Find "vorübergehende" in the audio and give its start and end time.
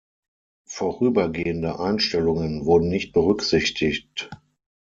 0.65-1.79